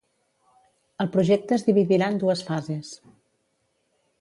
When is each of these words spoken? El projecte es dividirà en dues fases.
El 1.03 1.11
projecte 1.17 1.55
es 1.59 1.65
dividirà 1.67 2.09
en 2.15 2.17
dues 2.25 2.41
fases. 2.51 2.91